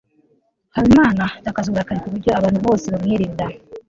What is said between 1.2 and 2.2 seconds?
atakaza uburakari ku